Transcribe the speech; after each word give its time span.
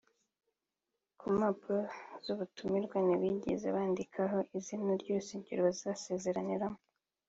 Ku 1.19 1.25
mpapuro 1.37 1.81
z’ubutumire 2.23 2.87
ntibigeze 3.05 3.67
bandikaho 3.75 4.37
izina 4.57 4.91
ry’urusengero 5.01 5.59
bazasezeraniramo 5.67 6.79